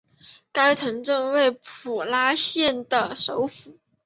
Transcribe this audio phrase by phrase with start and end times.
[0.51, 3.77] 该城镇为普拉县的首府。